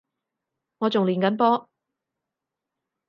[0.79, 1.69] 我仲練緊波